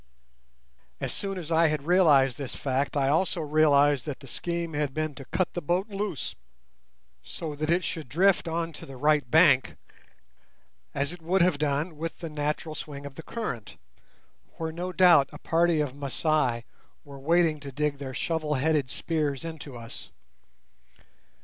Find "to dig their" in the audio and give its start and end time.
17.59-18.15